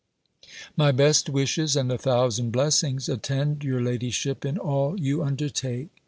[0.75, 5.89] My best wishes, and a thousand blessings, attend your ladyship in all you undertake!